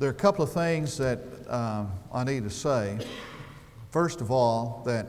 [0.00, 2.98] there are a couple of things that um, I need to say.
[3.90, 5.06] First of all, that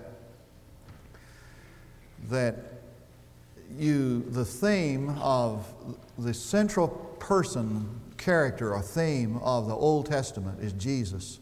[2.27, 2.57] that
[3.77, 5.65] you the theme of
[6.17, 11.39] the central person character or theme of the Old Testament is Jesus.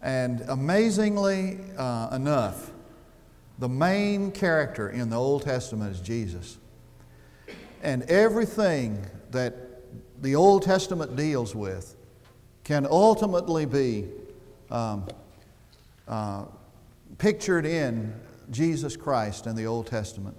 [0.00, 2.70] And amazingly uh, enough,
[3.58, 6.58] the main character in the Old Testament is Jesus.
[7.82, 9.61] And everything that
[10.22, 11.96] the Old Testament deals with
[12.62, 14.08] can ultimately be
[14.70, 15.04] um,
[16.06, 16.44] uh,
[17.18, 18.14] pictured in
[18.50, 20.36] Jesus Christ in the Old Testament.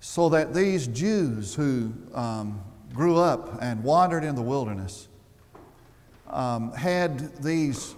[0.00, 5.08] So that these Jews who um, grew up and wandered in the wilderness
[6.28, 7.96] um, had these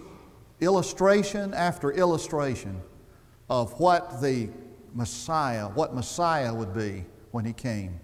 [0.61, 2.81] illustration after illustration
[3.49, 4.47] of what the
[4.93, 7.99] Messiah, what Messiah would be when he came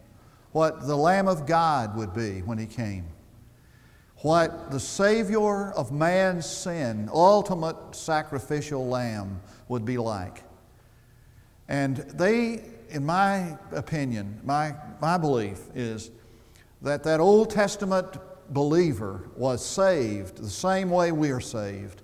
[0.58, 3.06] what the Lamb of God would be when He came,
[4.24, 10.42] what the Savior of man's sin, ultimate sacrificial Lamb, would be like.
[11.68, 16.10] And they, in my opinion, my, my belief is
[16.82, 18.18] that that Old Testament
[18.50, 22.02] believer was saved the same way we are saved.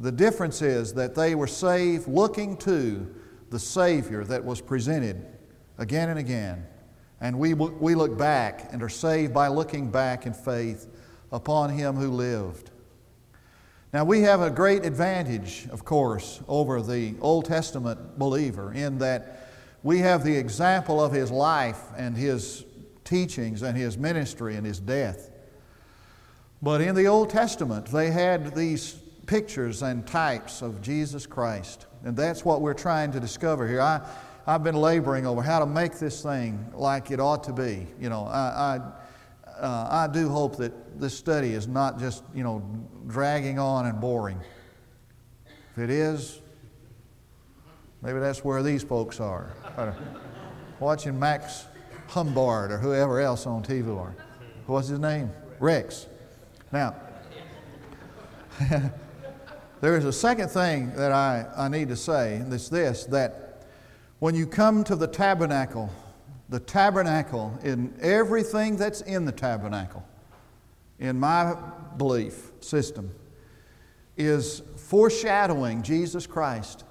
[0.00, 3.14] The difference is that they were saved looking to
[3.50, 5.24] the Savior that was presented
[5.78, 6.66] again and again.
[7.24, 10.86] And we, we look back and are saved by looking back in faith
[11.32, 12.70] upon Him who lived.
[13.94, 19.48] Now, we have a great advantage, of course, over the Old Testament believer in that
[19.82, 22.66] we have the example of His life and His
[23.04, 25.30] teachings and His ministry and His death.
[26.60, 31.86] But in the Old Testament, they had these pictures and types of Jesus Christ.
[32.04, 33.80] And that's what we're trying to discover here.
[33.80, 34.06] I,
[34.46, 37.86] I've been laboring over how to make this thing like it ought to be.
[37.98, 38.78] You know, I,
[39.48, 42.62] I, uh, I do hope that this study is not just, you know,
[43.06, 44.38] dragging on and boring.
[45.72, 46.40] If it is,
[48.02, 49.54] maybe that's where these folks are.
[50.78, 51.64] Watching Max
[52.08, 53.88] Humbard or whoever else on TV.
[53.88, 54.14] or
[54.66, 55.30] What's his name?
[55.58, 56.06] Rex.
[56.70, 56.96] Now,
[59.80, 63.43] there is a second thing that I, I need to say, and it's this that
[64.24, 65.90] when you come to the tabernacle,
[66.48, 70.02] the tabernacle, in everything that's in the tabernacle,
[70.98, 71.54] in my
[71.98, 73.14] belief system,
[74.16, 76.84] is foreshadowing Jesus Christ.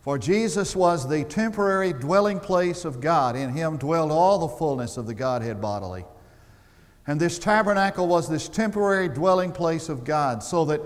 [0.00, 3.34] For Jesus was the temporary dwelling place of God.
[3.34, 6.04] In him dwelled all the fullness of the Godhead bodily.
[7.06, 10.82] And this tabernacle was this temporary dwelling place of God, so that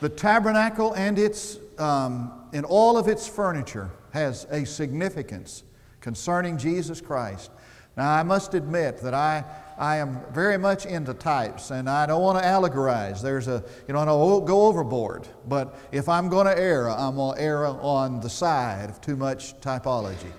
[0.00, 5.64] the tabernacle and its um, and all of its furniture has a significance
[6.00, 7.50] concerning Jesus Christ.
[7.96, 9.44] Now, I must admit that I,
[9.76, 13.20] I am very much into types and I don't want to allegorize.
[13.20, 15.26] There's a, you know, I don't oh, go overboard.
[15.48, 19.16] But if I'm going to err, I'm going to err on the side of too
[19.16, 20.32] much typology.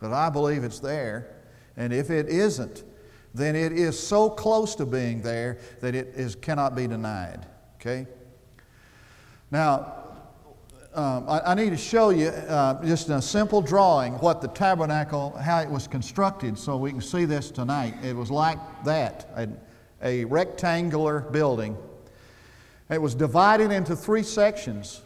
[0.00, 1.36] But I believe it's there.
[1.76, 2.82] And if it isn't,
[3.34, 7.46] then it is so close to being there that it is, cannot be denied.
[7.76, 8.08] Okay?
[9.52, 10.01] Now,
[10.94, 15.30] um, I, I, need to show you uh, just a simple drawing what the tabernacle,
[15.30, 17.94] how it was constructed, so we can see this tonight.
[18.04, 19.48] It was like that a,
[20.02, 21.78] a rectangular building.
[22.90, 25.00] It was divided into three sections.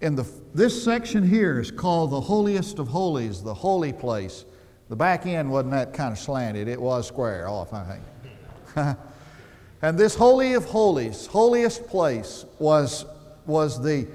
[0.00, 4.44] In the, this section here is called the holiest of holies, the holy place.
[4.88, 8.00] The back end wasn't that kind of slanted, it was square off, I
[8.74, 8.96] think.
[9.82, 13.04] and this holy of holies, holiest place, was,
[13.46, 14.08] was the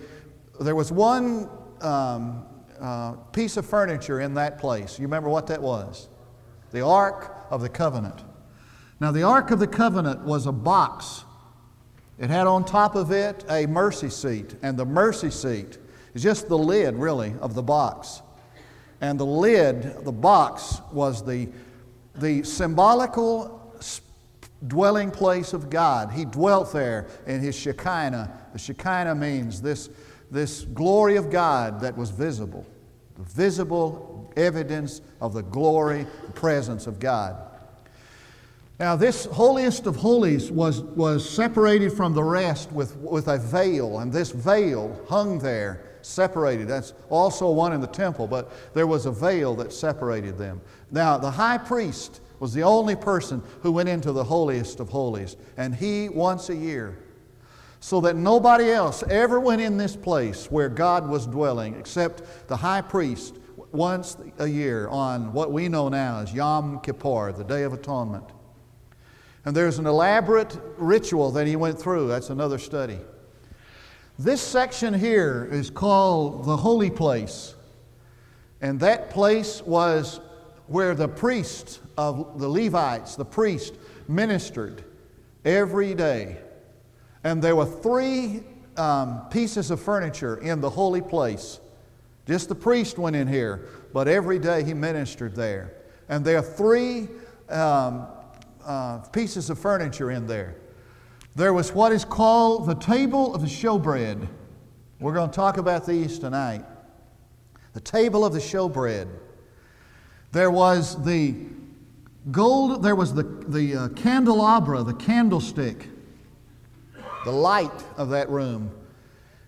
[0.59, 1.49] there was one
[1.81, 2.45] um,
[2.79, 4.99] uh, piece of furniture in that place.
[4.99, 6.09] You remember what that was?
[6.71, 8.23] The Ark of the Covenant.
[8.99, 11.23] Now, the Ark of the Covenant was a box.
[12.19, 15.77] It had on top of it a mercy seat, and the mercy seat
[16.13, 18.21] is just the lid, really, of the box.
[19.01, 21.49] And the lid, the box, was the,
[22.15, 23.59] the symbolical
[24.67, 26.11] dwelling place of God.
[26.11, 28.31] He dwelt there in his Shekinah.
[28.53, 29.89] The Shekinah means this
[30.33, 32.65] this glory of God that was visible,
[33.15, 37.37] the visible evidence of the glory presence of God.
[38.79, 43.99] Now, this holiest of holies was, was separated from the rest with, with a veil,
[43.99, 46.67] and this veil hung there, separated.
[46.67, 50.59] That's also one in the temple, but there was a veil that separated them.
[50.91, 55.37] Now, the high priest was the only person who went into the holiest of holies,
[55.55, 56.97] and he, once a year,
[57.83, 62.55] so that nobody else ever went in this place where God was dwelling except the
[62.55, 63.35] high priest
[63.73, 68.23] once a year on what we know now as Yom Kippur, the Day of Atonement.
[69.43, 72.07] And there's an elaborate ritual that he went through.
[72.07, 72.99] That's another study.
[74.17, 77.53] This section here is called the holy place.
[78.61, 80.21] And that place was
[80.67, 83.73] where the priests of the Levites, the priest,
[84.07, 84.85] ministered
[85.43, 86.37] every day.
[87.23, 88.43] And there were three
[88.77, 91.59] um, pieces of furniture in the holy place.
[92.25, 95.73] Just the priest went in here, but every day he ministered there.
[96.09, 97.09] And there are three
[97.49, 98.07] um,
[98.65, 100.55] uh, pieces of furniture in there.
[101.35, 104.27] There was what is called the table of the showbread.
[104.99, 106.63] We're going to talk about these tonight.
[107.73, 109.07] The table of the showbread.
[110.31, 111.35] There was the
[112.31, 115.89] gold, there was the, the uh, candelabra, the candlestick,
[117.23, 118.71] the light of that room.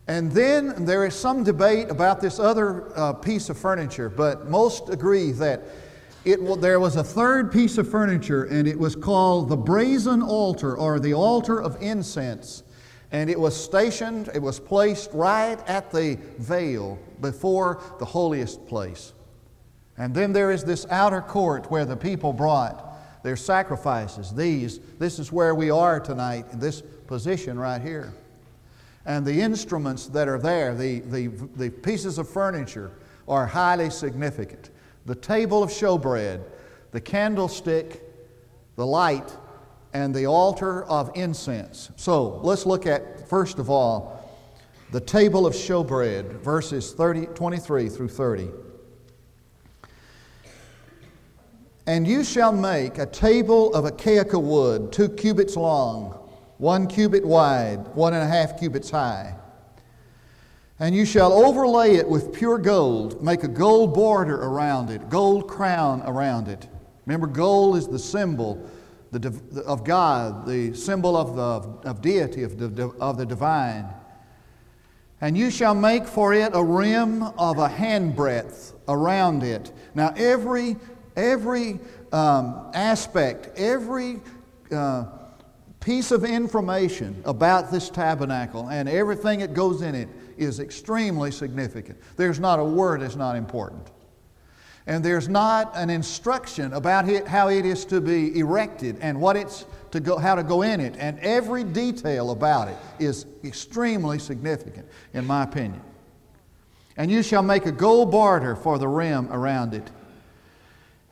[0.07, 4.89] And then there is some debate about this other uh, piece of furniture, but most
[4.89, 5.63] agree that
[6.25, 10.75] it, there was a third piece of furniture, and it was called the brazen altar
[10.77, 12.63] or the altar of incense.
[13.11, 19.13] And it was stationed, it was placed right at the veil before the holiest place.
[19.97, 24.33] And then there is this outer court where the people brought their sacrifices.
[24.33, 28.13] These, this is where we are tonight, in this position right here.
[29.05, 32.91] And the instruments that are there, the, the, the pieces of furniture,
[33.27, 34.69] are highly significant
[35.05, 36.43] the table of showbread,
[36.91, 38.01] the candlestick,
[38.75, 39.37] the light,
[39.93, 41.91] and the altar of incense.
[41.95, 44.15] So let's look at, first of all,
[44.91, 48.49] the table of showbread, verses 30, 23 through 30.
[51.87, 56.24] And you shall make a table of acacia wood, two cubits long,
[56.57, 59.35] one cubit wide, one and a half cubits high.
[60.79, 65.47] And you shall overlay it with pure gold, make a gold border around it, gold
[65.47, 66.67] crown around it.
[67.05, 68.69] Remember, gold is the symbol
[69.65, 73.87] of God, the symbol of, the, of deity, of the, of the divine.
[75.21, 79.71] And you shall make for it a rim of a handbreadth around it.
[79.93, 80.75] Now, every,
[81.15, 81.79] every
[82.11, 84.19] um, aspect, every
[84.71, 85.05] uh,
[85.85, 91.95] piece of information about this tabernacle and everything that goes in it is extremely significant.
[92.17, 93.91] There's not a word that's not important.
[94.87, 99.35] And there's not an instruction about it, how it is to be erected and what
[99.35, 100.95] it's to go, how to go in it.
[100.97, 105.81] And every detail about it is extremely significant, in my opinion.
[106.97, 109.91] And you shall make a gold barter for the rim around it.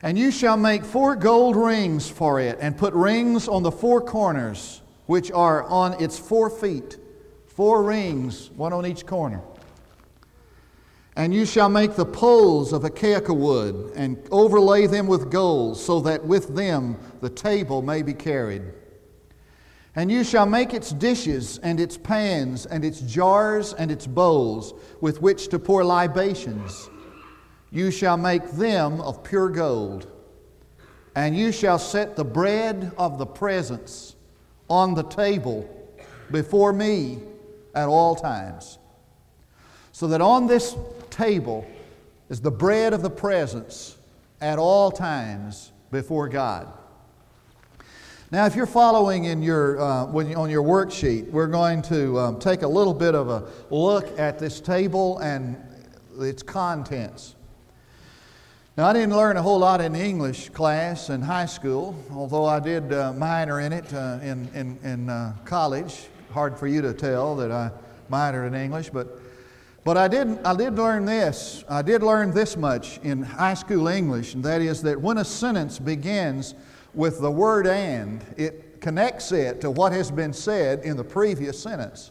[0.04, 4.02] And you shall make four gold rings for it, and put rings on the four
[4.02, 6.98] corners, which are on its four feet.
[7.46, 9.40] Four rings, one on each corner.
[11.16, 16.00] And you shall make the poles of acacia wood and overlay them with gold, so
[16.00, 18.74] that with them the table may be carried.
[19.96, 24.74] And you shall make its dishes and its pans and its jars and its bowls
[25.00, 26.90] with which to pour libations.
[27.74, 30.06] You shall make them of pure gold.
[31.16, 34.14] And you shall set the bread of the presence
[34.70, 35.68] on the table
[36.30, 37.18] before me
[37.74, 38.78] at all times.
[39.90, 40.76] So that on this
[41.10, 41.66] table
[42.28, 43.96] is the bread of the presence
[44.40, 46.72] at all times before God.
[48.30, 52.62] Now, if you're following in your, uh, on your worksheet, we're going to um, take
[52.62, 55.56] a little bit of a look at this table and
[56.20, 57.34] its contents.
[58.76, 62.58] Now, I didn't learn a whole lot in English class in high school, although I
[62.58, 66.92] did uh, minor in it uh, in, in, in uh, college hard for you to
[66.92, 67.70] tell that I
[68.10, 69.20] minored in English, but,
[69.84, 71.62] but I, did, I did learn this.
[71.68, 75.24] I did learn this much in high school English, and that is that when a
[75.24, 76.56] sentence begins
[76.94, 81.62] with the word and, it connects it to what has been said in the previous
[81.62, 82.10] sentence.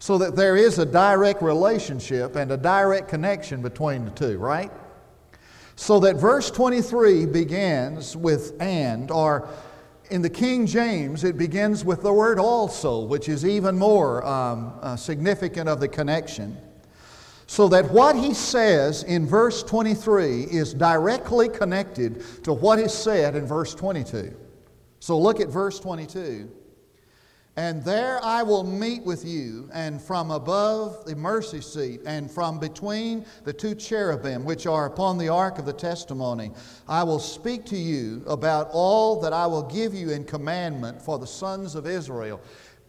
[0.00, 4.70] So that there is a direct relationship and a direct connection between the two, right?
[5.76, 9.48] So that verse 23 begins with and, or
[10.10, 14.74] in the King James, it begins with the word also, which is even more um,
[14.80, 16.56] uh, significant of the connection.
[17.46, 23.34] So that what he says in verse 23 is directly connected to what is said
[23.34, 24.34] in verse 22.
[25.00, 26.50] So look at verse 22.
[27.56, 32.58] And there I will meet with you, and from above the mercy seat, and from
[32.58, 36.50] between the two cherubim which are upon the ark of the testimony,
[36.88, 41.16] I will speak to you about all that I will give you in commandment for
[41.16, 42.40] the sons of Israel.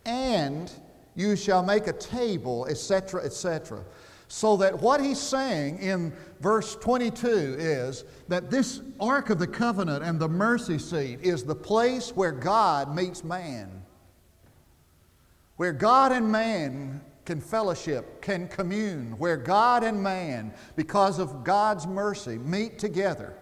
[0.04, 0.72] And
[1.14, 3.86] you shall make a table, etc., etc.
[4.28, 7.28] So that what he's saying in verse 22
[7.60, 12.32] is that this Ark of the Covenant and the mercy seat is the place where
[12.32, 13.85] God meets man.
[15.58, 21.88] Where God and man can fellowship, can commune, where God and man, because of God's
[21.88, 23.36] mercy, meet together.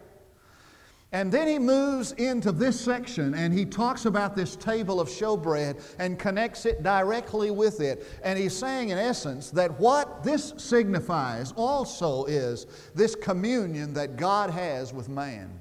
[1.13, 5.79] And then he moves into this section and he talks about this table of showbread
[5.99, 8.07] and connects it directly with it.
[8.23, 12.65] And he's saying, in essence, that what this signifies also is
[12.95, 15.51] this communion that God has with man.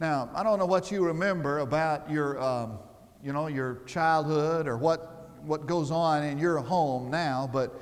[0.00, 2.78] Now, I don't know what you remember about your, um,
[3.26, 7.80] you know, your childhood or what, what goes on in your home now, but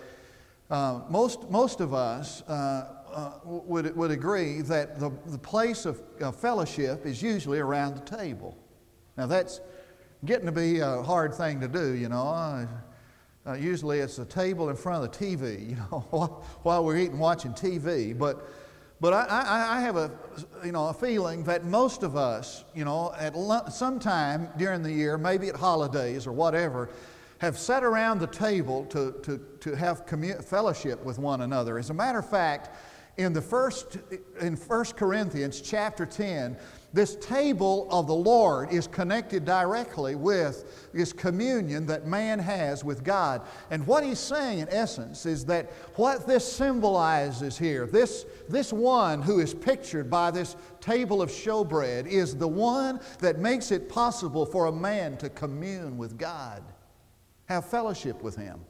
[0.71, 6.01] uh, most, most of us, uh, uh, would, would agree that the, the place of
[6.41, 8.57] fellowship is usually around the table.
[9.19, 9.61] Now, that's
[10.25, 12.27] getting to be a hard thing to do, you know.
[12.27, 12.67] Uh,
[13.47, 17.19] uh usually it's a table in front of the TV, you know, while we're eating,
[17.19, 18.19] watching TV.
[18.19, 18.51] But,
[19.01, 20.11] but I, I, I, have a,
[20.65, 23.35] you know, a feeling that most of us, you know, at
[23.73, 26.91] some time during the year, maybe at holidays or whatever,
[27.39, 31.79] have sat around the table to, to, to have commu- fellowship with one another.
[31.79, 32.71] As a matter of fact,
[33.17, 33.99] in the first
[34.41, 36.57] in 1 corinthians chapter 10
[36.93, 43.05] this table of the lord is connected directly with this communion that man has with
[43.05, 48.73] god and what he's saying in essence is that what this symbolizes here this this
[48.73, 53.89] one who is pictured by this table of showbread is the one that makes it
[53.89, 56.63] possible for a man to commune with god
[57.47, 58.61] have fellowship with him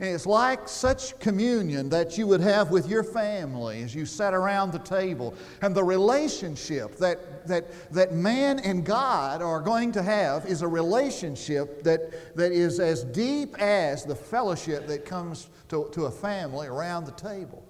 [0.00, 4.32] and it's like such communion that you would have with your family as you sat
[4.32, 5.34] around the table.
[5.60, 10.68] And the relationship that, that, that man and God are going to have is a
[10.68, 16.68] relationship that, that is as deep as the fellowship that comes to, to a family
[16.68, 17.64] around the table.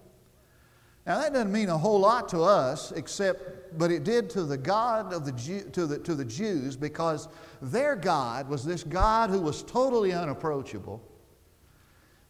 [1.08, 4.58] Now, that doesn't mean a whole lot to us, except, but it did to the
[4.58, 7.28] God of the, Jew, to the, to the Jews because
[7.62, 11.02] their God was this God who was totally unapproachable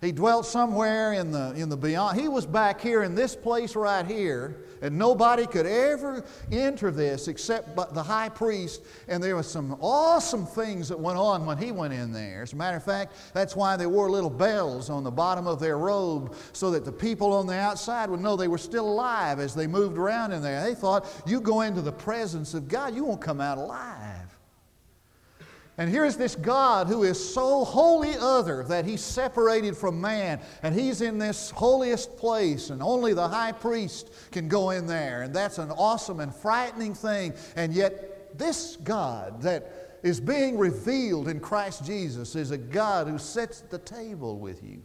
[0.00, 2.20] he dwelt somewhere in the, in the beyond.
[2.20, 7.26] He was back here in this place right here, and nobody could ever enter this
[7.26, 8.82] except but the high priest.
[9.08, 12.42] And there were some awesome things that went on when he went in there.
[12.42, 15.58] As a matter of fact, that's why they wore little bells on the bottom of
[15.58, 19.40] their robe so that the people on the outside would know they were still alive
[19.40, 20.62] as they moved around in there.
[20.62, 24.37] They thought, you go into the presence of God, you won't come out alive.
[25.78, 30.74] And here's this God who is so wholly other that he's separated from man, and
[30.74, 35.22] he's in this holiest place, and only the high priest can go in there.
[35.22, 37.32] And that's an awesome and frightening thing.
[37.54, 43.18] And yet, this God that is being revealed in Christ Jesus is a God who
[43.18, 44.82] sets the table with you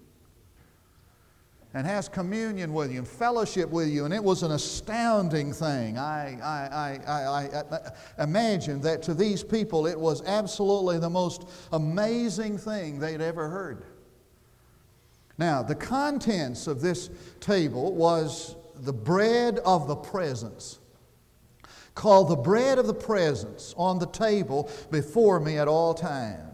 [1.73, 4.05] and has communion with you and fellowship with you.
[4.05, 5.97] And it was an astounding thing.
[5.97, 12.59] I, I, I, I, imagine that to these people it was absolutely the most amazing
[12.59, 13.85] thing they'd ever heard.
[15.39, 20.79] Now, the contents of this table was the bread of the presence,
[21.95, 26.52] called the bread of the presence on the table before me at all times.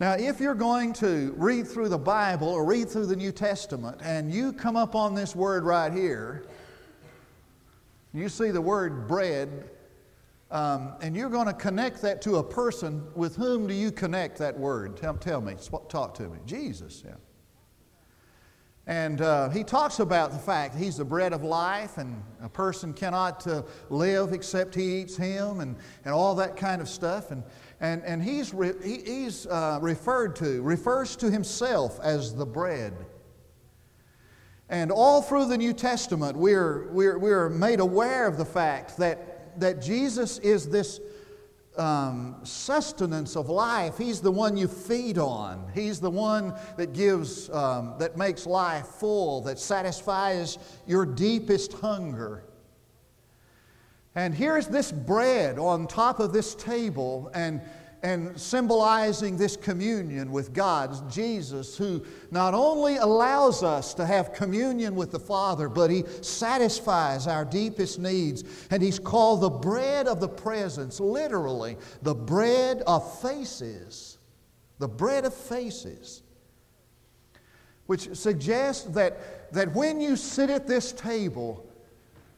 [0.00, 4.00] Now, if you're going to read through the Bible or read through the New Testament
[4.00, 6.46] and you come up on this word right here,
[8.14, 9.70] you see the word bread,
[10.52, 13.04] um, and you're going to connect that to a person.
[13.16, 14.96] With whom do you connect that word?
[14.96, 15.56] Tell, tell me,
[15.88, 16.38] talk to me.
[16.46, 17.14] Jesus, yeah.
[18.86, 22.48] And uh, he talks about the fact that he's the bread of life, and a
[22.48, 25.76] person cannot uh, live except he eats him, and,
[26.06, 27.30] and all that kind of stuff.
[27.30, 27.42] And
[27.80, 32.94] and, and he's, re, he, he's uh, referred to, refers to himself as the bread.
[34.68, 39.58] And all through the New Testament, we're, we're, we're made aware of the fact that,
[39.60, 41.00] that Jesus is this
[41.78, 43.96] um, sustenance of life.
[43.96, 45.70] He's the one you feed on.
[45.74, 52.42] He's the one that gives, um, that makes life full, that satisfies your deepest hunger.
[54.18, 57.60] And here's this bread on top of this table and,
[58.02, 64.96] and symbolizing this communion with God, Jesus, who not only allows us to have communion
[64.96, 68.42] with the Father, but He satisfies our deepest needs.
[68.72, 74.18] And He's called the bread of the presence, literally, the bread of faces.
[74.80, 76.24] The bread of faces.
[77.86, 81.67] Which suggests that, that when you sit at this table,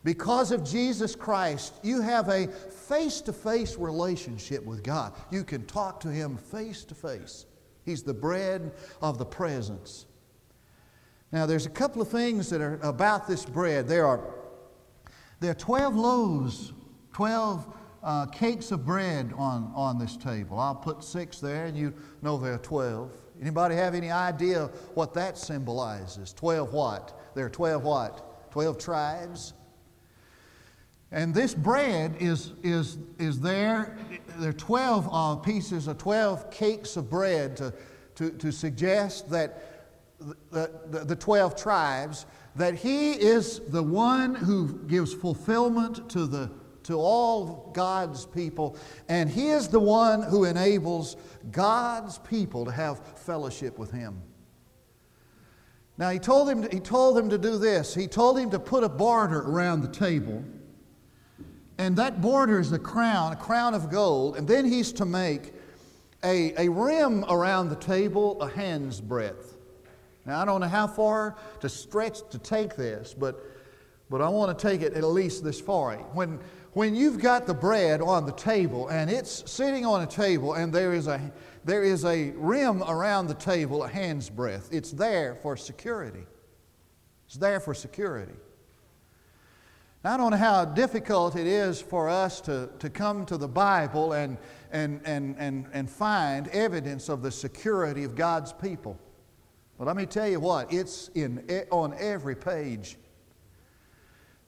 [0.02, 5.12] because of Jesus Christ, you have a face to face relationship with God.
[5.30, 7.47] You can talk to Him face to face.
[7.85, 10.07] He's the bread of the presence.
[11.33, 13.87] Now, there's a couple of things that are about this bread.
[13.87, 14.21] There are,
[15.38, 16.73] there are 12 loaves,
[17.12, 20.59] 12 uh, cakes of bread on, on this table.
[20.59, 21.92] I'll put six there, and you
[22.23, 23.12] know there are 12.
[23.40, 26.33] Anybody have any idea what that symbolizes?
[26.33, 27.33] 12 what?
[27.35, 28.50] There are 12 what?
[28.50, 29.52] 12 tribes.
[31.12, 33.97] And this bread is, is, is there.
[34.38, 37.75] There are 12 uh, pieces of 12 cakes of bread to,
[38.14, 39.88] to, to suggest that
[40.50, 46.50] the, the, the 12 tribes, that he is the one who gives fulfillment to, the,
[46.85, 48.76] to all God's people,
[49.09, 51.17] and he is the one who enables
[51.50, 54.23] God's people to have fellowship with him.
[55.99, 57.95] Now, he told, him to, he told them to do this.
[57.95, 60.45] He told him to put a border around the table
[61.81, 65.55] and that border is a crown, a crown of gold, and then he's to make
[66.23, 69.57] a, a rim around the table a hand's breadth.
[70.27, 73.43] Now, I don't know how far to stretch to take this, but,
[74.11, 75.95] but I want to take it at least this far.
[76.13, 76.39] When,
[76.75, 80.71] when you've got the bread on the table and it's sitting on a table and
[80.71, 81.33] there is a,
[81.65, 86.27] there is a rim around the table a hand's breadth, it's there for security.
[87.25, 88.35] It's there for security.
[90.02, 94.14] I don't know how difficult it is for us to, to come to the Bible
[94.14, 94.38] and,
[94.73, 98.99] and, and, and, and find evidence of the security of God's people.
[99.76, 102.97] But let me tell you what, it's in, on every page.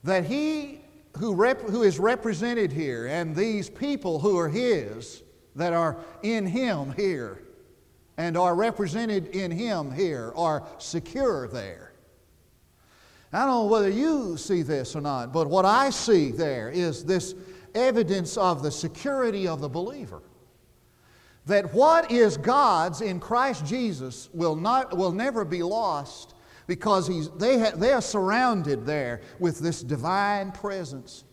[0.04, 0.80] That He
[1.18, 5.22] who, rep, who is represented here and these people who are His,
[5.54, 7.42] that are in Him here
[8.16, 11.91] and are represented in Him here, are secure there.
[13.32, 17.04] I don't know whether you see this or not, but what I see there is
[17.04, 17.34] this
[17.74, 20.22] evidence of the security of the believer.
[21.46, 26.34] That what is God's in Christ Jesus will, not, will never be lost
[26.66, 31.24] because he's, they, ha, they are surrounded there with this divine presence.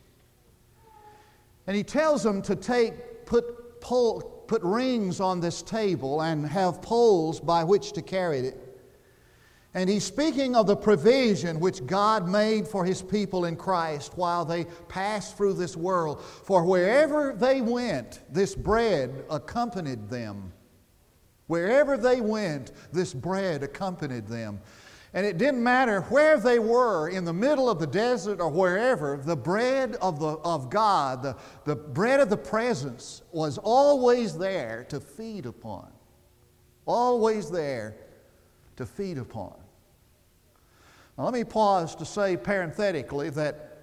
[1.68, 6.82] And he tells them to take, put, pole, put rings on this table and have
[6.82, 8.69] poles by which to carry it.
[9.76, 14.44] And he's speaking of the provision which God made for his people in Christ while
[14.44, 16.24] they passed through this world.
[16.24, 20.52] For wherever they went, this bread accompanied them.
[21.46, 24.60] Wherever they went, this bread accompanied them.
[25.14, 29.18] And it didn't matter where they were, in the middle of the desert or wherever,
[29.18, 34.86] the bread of, the, of God, the, the bread of the presence, was always there
[34.90, 35.92] to feed upon.
[36.86, 37.98] Always there
[38.80, 39.54] to feed upon.
[41.18, 43.78] Now, let me pause to say parenthetically that,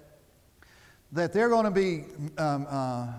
[1.11, 2.05] that there are going to be
[2.39, 3.13] um, uh,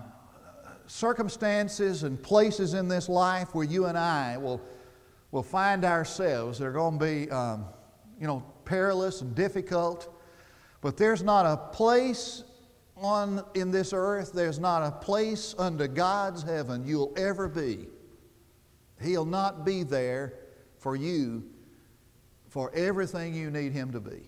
[0.87, 4.61] circumstances and places in this life where you and I will,
[5.31, 6.59] will find ourselves.
[6.59, 7.63] They're going to be, um,
[8.19, 10.13] you know, perilous and difficult.
[10.81, 12.43] But there's not a place
[12.97, 17.87] on in this earth, there's not a place under God's heaven you'll ever be.
[19.01, 20.33] He'll not be there
[20.77, 21.45] for you
[22.49, 24.23] for everything you need Him to be.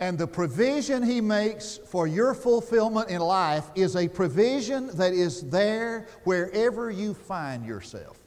[0.00, 5.48] And the provision He makes for your fulfillment in life is a provision that is
[5.48, 8.18] there wherever you find yourself.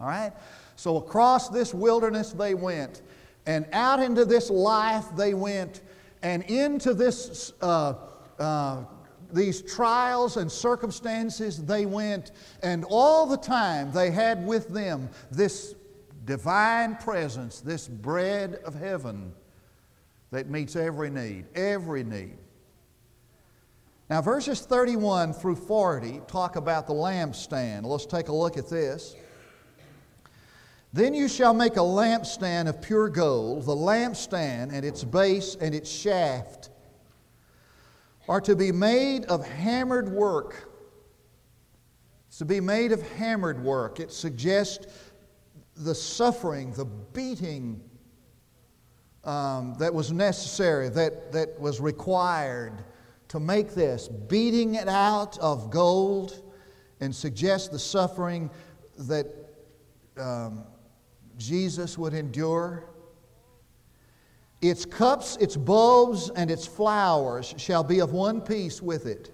[0.00, 0.32] All right?
[0.76, 3.02] So across this wilderness they went,
[3.46, 5.82] and out into this life they went,
[6.22, 7.94] and into this, uh,
[8.38, 8.84] uh,
[9.30, 12.32] these trials and circumstances they went,
[12.62, 15.74] and all the time they had with them this
[16.24, 19.32] divine presence, this bread of heaven
[20.30, 22.38] that meets every need, every need.
[24.10, 27.84] Now, verses 31 through 40 talk about the lampstand.
[27.84, 29.16] Let's take a look at this.
[30.92, 33.64] Then you shall make a lampstand of pure gold.
[33.64, 36.70] The lampstand and its base and its shaft
[38.28, 40.70] are to be made of hammered work.
[42.28, 44.00] It's to be made of hammered work.
[44.00, 44.86] It suggests
[45.76, 47.80] the suffering, the beating
[49.24, 52.84] um, that was necessary, that, that was required
[53.28, 56.42] to make this, beating it out of gold
[57.00, 58.50] and suggest the suffering
[58.96, 59.26] that
[60.16, 60.64] um,
[61.36, 62.84] Jesus would endure.
[64.60, 69.30] Its cups, its bulbs, and its flowers shall be of one piece with it.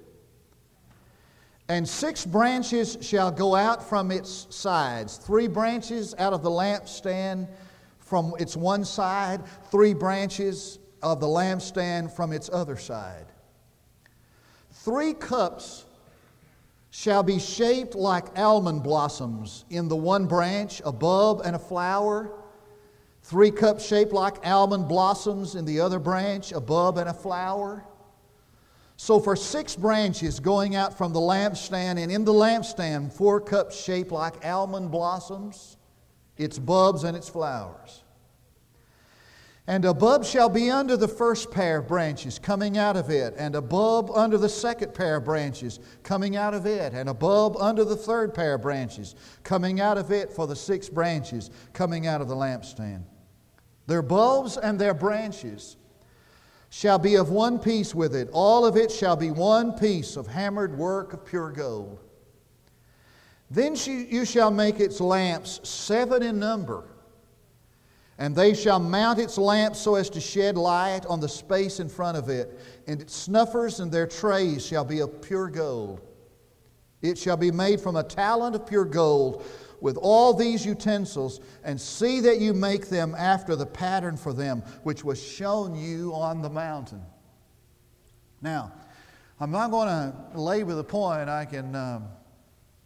[1.71, 7.47] And six branches shall go out from its sides three branches out of the lampstand
[8.01, 13.27] from its one side, three branches of the lampstand from its other side.
[14.73, 15.85] Three cups
[16.91, 22.33] shall be shaped like almond blossoms in the one branch, a bulb and a flower.
[23.23, 27.85] three cups shaped like almond blossoms in the other branch, a bulb and a flower.
[29.03, 33.83] So, for six branches going out from the lampstand, and in the lampstand, four cups
[33.83, 35.79] shaped like almond blossoms,
[36.37, 38.05] its bulbs and its flowers.
[39.67, 43.33] And a bulb shall be under the first pair of branches coming out of it,
[43.39, 47.15] and a bulb under the second pair of branches coming out of it, and a
[47.15, 51.51] bulb under the third pair of branches coming out of it for the six branches
[51.73, 53.05] coming out of the lampstand.
[53.87, 55.79] Their bulbs and their branches
[56.71, 58.31] shall be of one piece with it.
[58.33, 61.99] All of it shall be one piece of hammered work of pure gold.
[63.51, 66.85] Then you shall make its lamps seven in number,
[68.17, 71.89] and they shall mount its lamps so as to shed light on the space in
[71.89, 72.61] front of it.
[72.87, 76.01] And its snuffers and their trays shall be of pure gold.
[77.03, 79.45] It shall be made from a talent of pure gold
[79.81, 84.63] with all these utensils, and see that you make them after the pattern for them
[84.83, 87.03] which was shown you on the mountain.
[88.43, 88.73] Now,
[89.39, 91.29] I'm not going to labor the point.
[91.29, 92.05] I can um,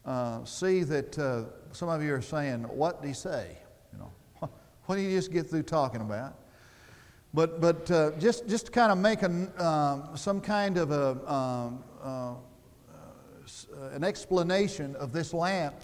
[0.05, 3.59] uh, see that uh, some of you are saying, "What did he say?"
[3.93, 4.13] You know,
[4.87, 6.37] what did he just get through talking about?
[7.35, 11.33] But, but uh, just, just to kind of make an, um, some kind of a,
[11.33, 12.35] um, uh,
[13.91, 15.75] an explanation of this lamp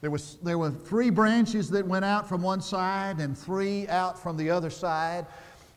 [0.00, 4.18] there, was, there were three branches that went out from one side and three out
[4.18, 5.26] from the other side.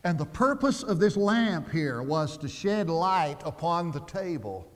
[0.03, 4.71] And the purpose of this lamp here was to shed light upon the table.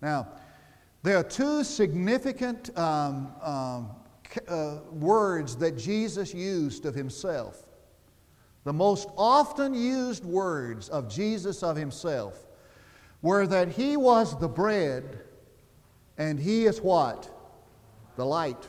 [0.00, 0.28] Now,
[1.02, 3.90] there are two significant um, um,
[4.48, 7.62] uh, words that Jesus used of himself.
[8.64, 12.46] The most often used words of Jesus of himself
[13.22, 15.20] were that he was the bread
[16.18, 17.30] and he is what?
[18.16, 18.68] The light.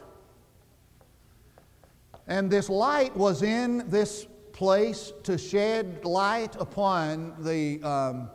[2.28, 8.30] And this light was in this place to shed light upon the um,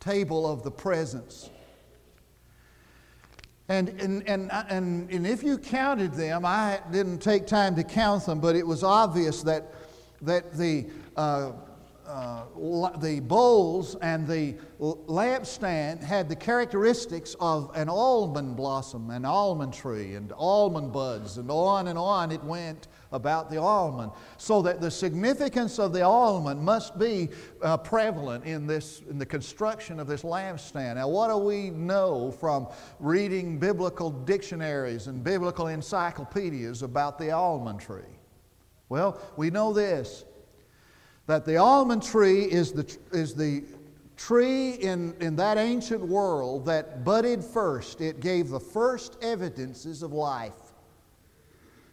[0.00, 1.50] table of the presence.
[3.68, 8.26] And, and, and, and, and if you counted them, I didn't take time to count
[8.26, 9.72] them, but it was obvious that,
[10.20, 11.52] that the uh,
[12.12, 19.72] uh, the bowls and the lampstand had the characteristics of an almond blossom, an almond
[19.72, 24.12] tree, and almond buds, and on and on it went about the almond.
[24.36, 27.30] So that the significance of the almond must be
[27.62, 30.96] uh, prevalent in, this, in the construction of this lampstand.
[30.96, 32.68] Now, what do we know from
[33.00, 38.02] reading biblical dictionaries and biblical encyclopedias about the almond tree?
[38.90, 40.26] Well, we know this
[41.32, 43.64] that the almond tree is the, is the
[44.18, 48.02] tree in, in that ancient world that budded first.
[48.02, 50.74] It gave the first evidences of life.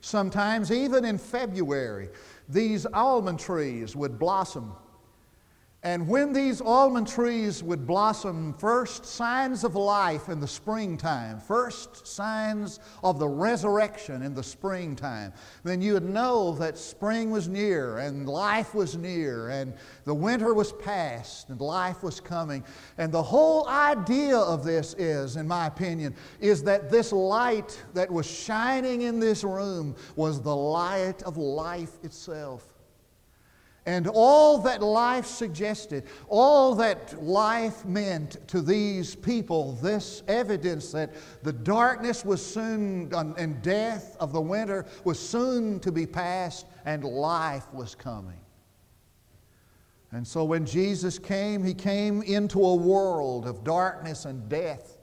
[0.02, 2.10] Sometimes, even in February,
[2.50, 4.74] these almond trees would blossom
[5.82, 12.06] and when these almond trees would blossom, first signs of life in the springtime, first
[12.06, 15.32] signs of the resurrection in the springtime,
[15.64, 20.54] then you would know that spring was near and life was near and the winter
[20.54, 22.62] was past and life was coming.
[22.98, 28.12] And the whole idea of this is, in my opinion, is that this light that
[28.12, 32.79] was shining in this room was the light of life itself.
[33.90, 41.12] And all that life suggested, all that life meant to these people, this evidence that
[41.42, 47.04] the darkness was soon, and death of the winter was soon to be past, and
[47.04, 48.40] life was coming.
[50.12, 54.99] And so when Jesus came, he came into a world of darkness and death.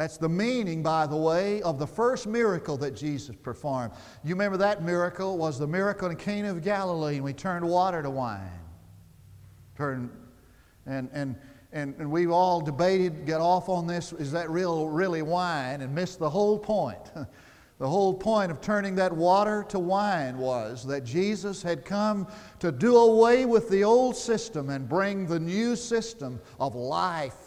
[0.00, 3.92] That's the meaning, by the way, of the first miracle that Jesus performed.
[4.24, 8.02] You remember that miracle was the miracle in Cana of Galilee, and we turned water
[8.02, 8.48] to wine.
[9.76, 10.08] Turned,
[10.86, 11.36] and, and,
[11.72, 15.94] and, and we've all debated, get off on this, is that real, really wine, and
[15.94, 17.12] missed the whole point.
[17.78, 22.70] The whole point of turning that water to wine was that Jesus had come to
[22.70, 27.39] do away with the old system and bring the new system of life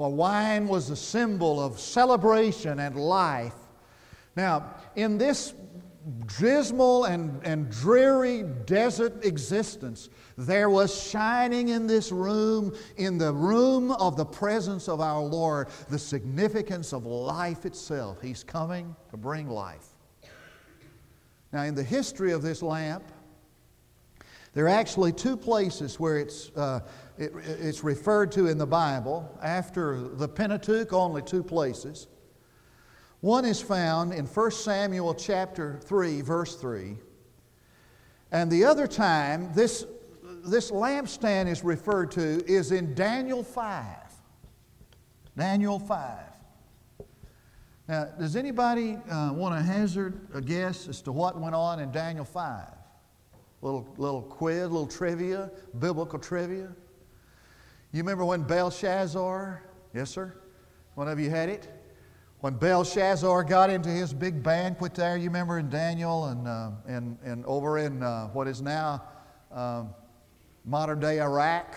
[0.00, 3.52] for wine was a symbol of celebration and life.
[4.34, 5.52] Now, in this
[6.38, 10.08] dismal and, and dreary desert existence,
[10.38, 15.68] there was shining in this room, in the room of the presence of our Lord,
[15.90, 18.22] the significance of life itself.
[18.22, 19.88] He's coming to bring life.
[21.52, 23.04] Now, in the history of this lamp,
[24.52, 26.80] there are actually two places where it's, uh,
[27.18, 29.38] it, it's referred to in the Bible.
[29.42, 32.08] After the Pentateuch, only two places.
[33.20, 36.96] One is found in 1 Samuel chapter 3, verse 3.
[38.32, 39.84] And the other time this,
[40.44, 43.84] this lampstand is referred to is in Daniel 5.
[45.36, 46.18] Daniel 5.
[47.88, 51.90] Now, does anybody uh, want to hazard a guess as to what went on in
[51.90, 52.66] Daniel 5?
[53.62, 56.74] Little, little quiz, little trivia, biblical trivia.
[57.92, 59.62] You remember when Belshazzar,
[59.94, 60.34] yes, sir?
[60.94, 61.68] One of you had it?
[62.40, 67.18] When Belshazzar got into his big banquet there, you remember in Daniel and, uh, and,
[67.22, 69.02] and over in uh, what is now
[69.52, 69.90] um,
[70.64, 71.76] modern day Iraq.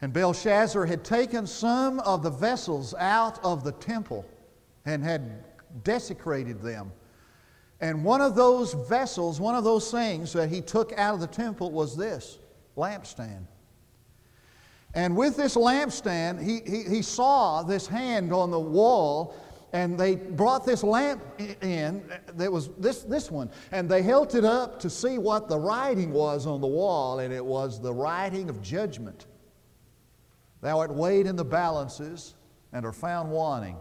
[0.00, 4.24] And Belshazzar had taken some of the vessels out of the temple
[4.84, 5.44] and had
[5.82, 6.92] desecrated them.
[7.82, 11.26] And one of those vessels, one of those things that he took out of the
[11.26, 12.38] temple was this
[12.76, 13.46] lampstand.
[14.94, 19.34] And with this lampstand, he, he, he saw this hand on the wall,
[19.72, 21.22] and they brought this lamp
[21.60, 25.58] in, that was this, this one, and they held it up to see what the
[25.58, 29.26] writing was on the wall, and it was the writing of judgment.
[30.60, 32.34] Thou art weighed in the balances
[32.72, 33.76] and are found wanting.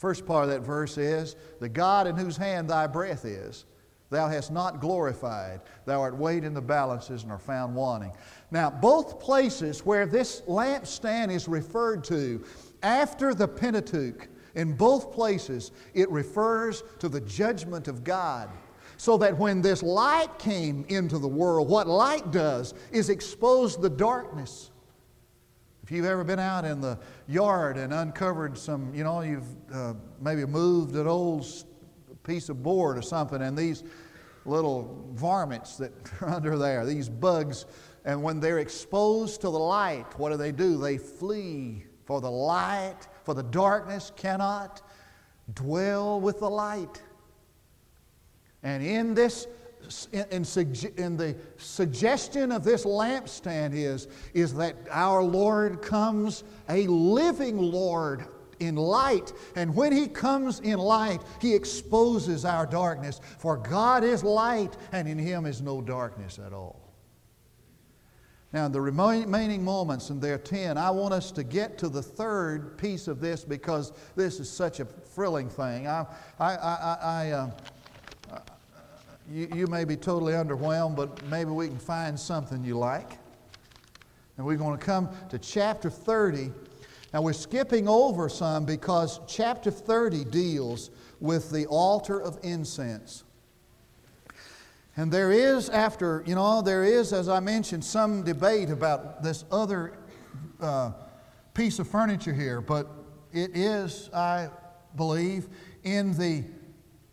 [0.00, 3.66] First part of that verse is, The God in whose hand thy breath is,
[4.08, 5.60] thou hast not glorified.
[5.84, 8.12] Thou art weighed in the balances and are found wanting.
[8.50, 12.42] Now, both places where this lampstand is referred to
[12.82, 18.48] after the Pentateuch, in both places, it refers to the judgment of God.
[18.96, 23.90] So that when this light came into the world, what light does is expose the
[23.90, 24.69] darkness.
[25.90, 29.94] If you've ever been out in the yard and uncovered some, you know, you've uh,
[30.20, 31.44] maybe moved an old
[32.22, 33.82] piece of board or something, and these
[34.44, 37.66] little varmints that are under there, these bugs,
[38.04, 40.76] and when they're exposed to the light, what do they do?
[40.76, 44.82] They flee, for the light, for the darkness cannot
[45.54, 47.02] dwell with the light.
[48.62, 49.48] And in this
[50.12, 50.46] in, in,
[50.96, 58.26] in, the suggestion of this lampstand is, is that our Lord comes a living Lord
[58.60, 59.32] in light.
[59.56, 63.20] And when He comes in light, He exposes our darkness.
[63.38, 66.80] For God is light, and in Him is no darkness at all.
[68.52, 71.88] Now, in the remaining moments, and there are 10, I want us to get to
[71.88, 75.86] the third piece of this because this is such a thrilling thing.
[75.86, 76.04] I,
[76.40, 77.50] I, I, I uh,
[79.30, 83.18] you, you may be totally underwhelmed, but maybe we can find something you like.
[84.36, 86.50] And we're going to come to chapter 30.
[87.12, 90.90] Now, we're skipping over some because chapter 30 deals
[91.20, 93.24] with the altar of incense.
[94.96, 99.44] And there is, after, you know, there is, as I mentioned, some debate about this
[99.50, 99.98] other
[100.60, 100.92] uh,
[101.54, 102.88] piece of furniture here, but
[103.32, 104.50] it is, I
[104.96, 105.48] believe,
[105.84, 106.44] in the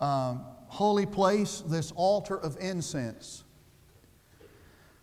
[0.03, 3.43] um, holy place, this altar of incense.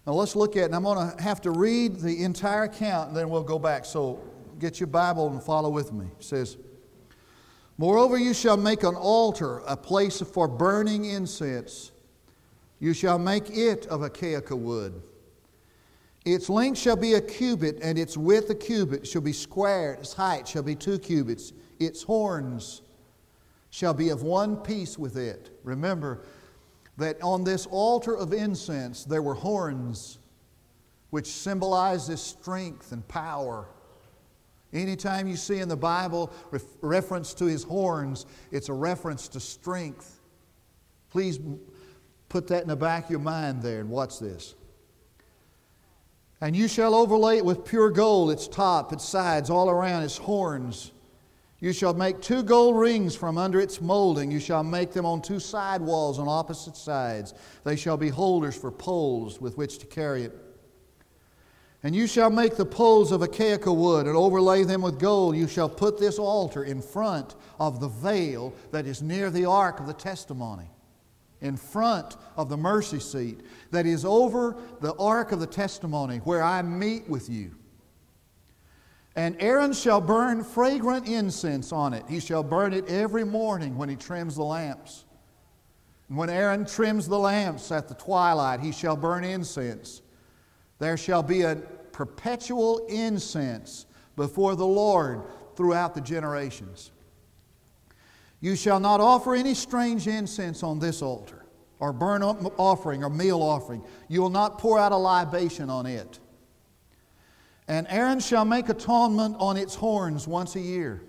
[0.07, 0.67] Now let's look at.
[0.67, 3.85] And I'm going to have to read the entire account and then we'll go back.
[3.85, 4.21] So
[4.59, 6.07] get your Bible and follow with me.
[6.19, 6.57] It says,
[7.77, 11.91] Moreover, you shall make an altar, a place for burning incense.
[12.79, 15.03] You shall make it of acacia wood.
[16.25, 19.99] Its length shall be a cubit, and its width a cubit, shall be squared.
[19.99, 21.53] its height shall be two cubits.
[21.81, 22.83] Its horns
[23.75, 25.51] shall be of one piece with it.
[25.65, 26.23] Remember
[26.97, 30.21] that on this altar of incense there were horns,
[31.11, 33.67] which symbolizes strength and power.
[34.73, 36.33] Anytime you see in the Bible
[36.83, 40.21] reference to his horns, it's a reference to strength.
[41.11, 41.41] Please
[42.29, 44.55] put that in the back of your mind there and watch this.
[46.41, 50.17] And you shall overlay it with pure gold, its top, its sides, all around its
[50.17, 50.93] horns.
[51.65, 54.31] You shall make two gold rings from under its molding.
[54.31, 57.33] You shall make them on two side walls on opposite sides.
[57.65, 60.37] They shall be holders for poles with which to carry it.
[61.83, 65.39] And you shall make the poles of acacia wood and overlay them with gold.
[65.39, 69.81] You shall put this altar in front of the veil that is near the ark
[69.81, 70.69] of the testimony,
[71.41, 76.43] in front of the mercy seat that is over the ark of the testimony, where
[76.43, 77.53] I meet with you.
[79.17, 82.05] And Aaron shall burn fragrant incense on it.
[82.09, 85.05] He shall burn it every morning when he trims the lamps.
[86.09, 90.03] And when Aaron trims the lamps at the twilight, he shall burn incense.
[90.79, 91.57] There shall be a
[91.93, 95.23] perpetual incense before the Lord
[95.55, 96.91] throughout the generations.
[98.41, 101.47] You shall not offer any strange incense on this altar,
[101.79, 103.83] or burn offering, or meal offering.
[104.09, 106.19] You will not pour out a libation on it.
[107.67, 111.03] And Aaron shall make atonement on its horns once a year.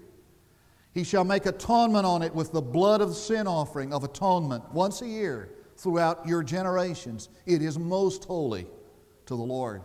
[0.93, 4.63] He shall make atonement on it with the blood of the sin offering of atonement
[4.73, 7.29] once a year throughout your generations.
[7.45, 8.67] It is most holy
[9.25, 9.81] to the Lord.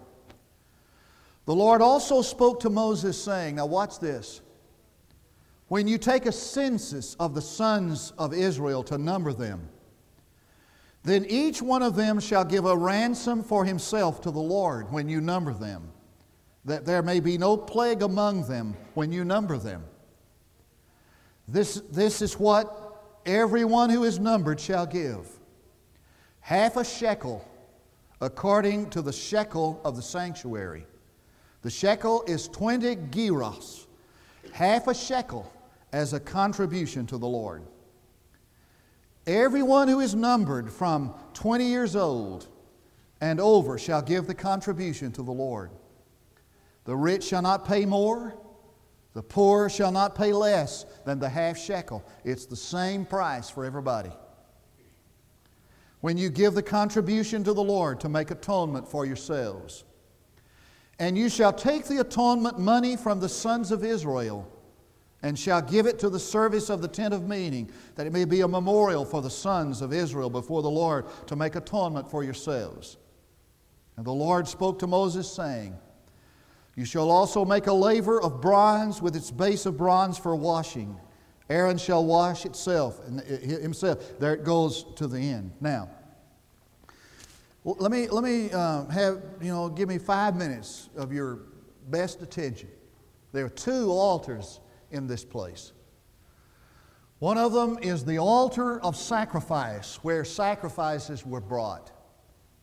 [1.47, 4.41] The Lord also spoke to Moses, saying, Now watch this.
[5.67, 9.69] When you take a census of the sons of Israel to number them,
[11.03, 15.09] then each one of them shall give a ransom for himself to the Lord when
[15.09, 15.91] you number them,
[16.65, 19.83] that there may be no plague among them when you number them.
[21.49, 25.27] This, this is what everyone who is numbered shall give
[26.41, 27.47] half a shekel
[28.21, 30.87] according to the shekel of the sanctuary.
[31.63, 33.87] The shekel is 20 gerahs,
[34.53, 35.51] half a shekel
[35.93, 37.63] as a contribution to the Lord.
[39.27, 42.49] Everyone who is numbered from 20 years old
[43.21, 45.71] and over shall give the contribution to the Lord.
[46.85, 48.37] The rich shall not pay more,
[49.13, 52.05] the poor shall not pay less than the half shekel.
[52.25, 54.13] It's the same price for everybody.
[56.01, 59.85] When you give the contribution to the Lord to make atonement for yourselves,
[60.99, 64.51] and you shall take the atonement money from the sons of Israel,
[65.23, 68.25] and shall give it to the service of the tent of meeting, that it may
[68.25, 72.25] be a memorial for the sons of Israel before the Lord to make atonement for
[72.25, 72.97] yourselves.
[73.97, 75.77] And the Lord spoke to Moses, saying,
[76.81, 80.99] you shall also make a laver of bronze with its base of bronze for washing.
[81.51, 84.19] Aaron shall wash itself and himself.
[84.19, 85.53] There it goes to the end.
[85.61, 85.91] Now,
[87.65, 91.41] let me let me uh, have you know give me five minutes of your
[91.91, 92.71] best attention.
[93.33, 95.73] There are two altars in this place.
[97.19, 101.91] One of them is the altar of sacrifice, where sacrifices were brought.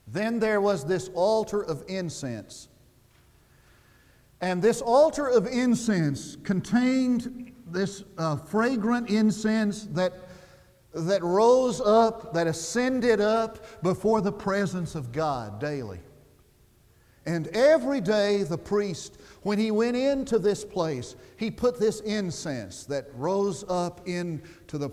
[0.07, 2.69] Then there was this altar of incense
[4.41, 10.13] and this altar of incense contained this uh, fragrant incense that,
[10.93, 15.99] that rose up, that ascended up before the presence of God daily.
[17.25, 22.85] And every day, the priest, when he went into this place, he put this incense
[22.85, 24.91] that rose up into the,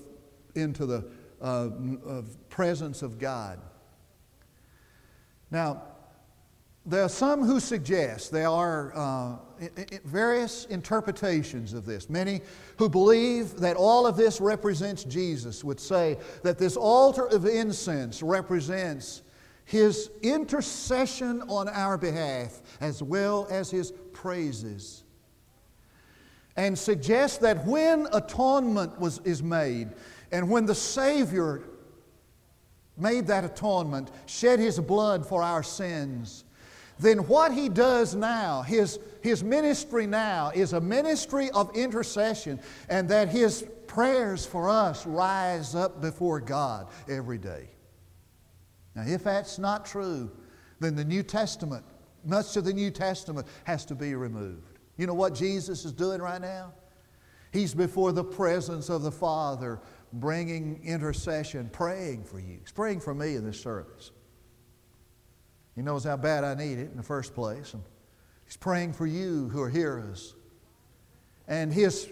[0.56, 1.04] into the
[1.40, 1.68] uh,
[2.08, 3.60] uh, presence of God.
[5.52, 5.82] Now,
[6.86, 9.36] there are some who suggest there are uh,
[10.04, 12.10] various interpretations of this.
[12.10, 12.42] Many
[12.76, 18.22] who believe that all of this represents Jesus would say that this altar of incense
[18.22, 19.22] represents
[19.64, 25.04] his intercession on our behalf as well as his praises.
[26.56, 29.88] And suggest that when atonement was, is made
[30.30, 31.62] and when the Savior
[32.96, 36.44] made that atonement, shed his blood for our sins,
[36.98, 43.08] then what he does now, his, his ministry now, is a ministry of intercession, and
[43.08, 47.68] that his prayers for us rise up before God every day.
[48.94, 50.30] Now, if that's not true,
[50.80, 51.84] then the New Testament,
[52.24, 54.78] much of the New Testament, has to be removed.
[54.96, 56.72] You know what Jesus is doing right now?
[57.52, 59.80] He's before the presence of the Father,
[60.12, 62.58] bringing intercession, praying for you.
[62.60, 64.12] He's praying for me in this service.
[65.74, 67.74] He knows how bad I need it in the first place.
[67.74, 67.82] And
[68.44, 70.34] He's praying for you who are hearers.
[71.48, 72.10] And His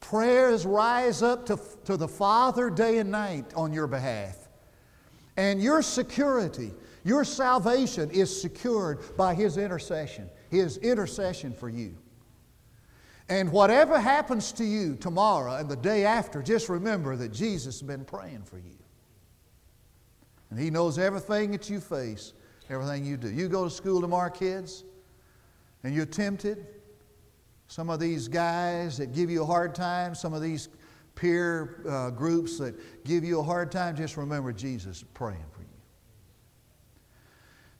[0.00, 4.36] prayers rise up to, to the Father day and night on your behalf.
[5.36, 6.72] And your security,
[7.04, 11.96] your salvation is secured by His intercession, His intercession for you.
[13.28, 17.86] And whatever happens to you tomorrow and the day after, just remember that Jesus has
[17.86, 18.76] been praying for you.
[20.50, 22.34] And He knows everything that you face
[22.72, 23.30] everything you do.
[23.30, 24.84] You go to school tomorrow, kids,
[25.84, 26.66] and you're tempted.
[27.68, 30.68] Some of these guys that give you a hard time, some of these
[31.14, 35.66] peer uh, groups that give you a hard time, just remember Jesus praying for you.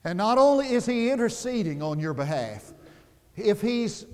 [0.03, 2.73] And not only is He interceding on your behalf,
[3.35, 4.05] if He's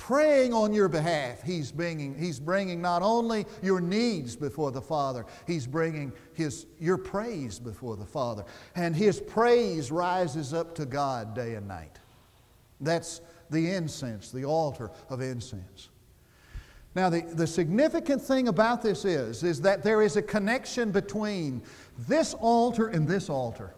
[0.00, 1.42] praying on your behalf.
[1.42, 6.96] He's bringing, he's bringing not only your needs before the Father, He's bringing his, your
[6.96, 8.46] praise before the Father.
[8.74, 11.98] And His praise rises up to God day and night.
[12.80, 13.20] That's
[13.50, 15.90] the incense, the altar of incense.
[16.94, 21.62] Now, the, the significant thing about this is, is that there is a connection between
[22.08, 23.74] this altar and this altar.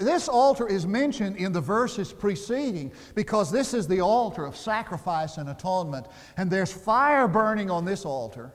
[0.00, 5.36] This altar is mentioned in the verses preceding because this is the altar of sacrifice
[5.36, 6.06] and atonement.
[6.38, 8.52] And there's fire burning on this altar.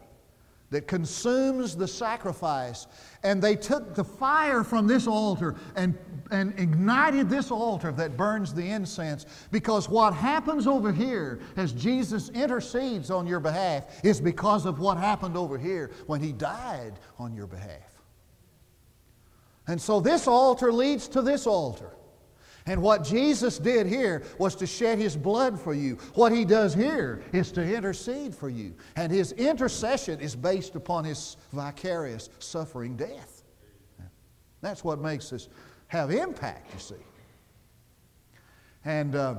[0.72, 2.88] that consumes the sacrifice.
[3.24, 5.96] And they took the fire from this altar and,
[6.32, 9.28] and ignited this altar that burns the incense.
[9.52, 14.98] Because what happens over here as Jesus intercedes on your behalf is because of what
[14.98, 17.95] happened over here when he died on your behalf.
[19.68, 21.91] And so this altar leads to this altar.
[22.68, 25.97] And what Jesus did here was to shed his blood for you.
[26.16, 28.74] What he does here is to intercede for you.
[28.95, 33.43] And his intercession is based upon his vicarious suffering death.
[34.61, 35.47] That's what makes this
[35.88, 36.95] have impact, you see.
[38.84, 39.36] And, uh,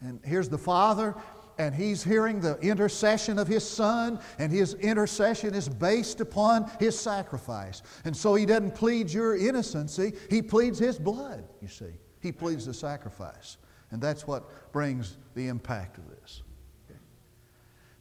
[0.00, 1.16] and here's the Father
[1.58, 6.98] and he's hearing the intercession of his son, and his intercession is based upon his
[6.98, 7.82] sacrifice.
[8.04, 11.92] And so he doesn't plead your innocency, he pleads his blood, you see.
[12.20, 13.58] He pleads the sacrifice.
[13.90, 16.42] And that's what brings the impact of this.
[16.88, 16.98] Okay.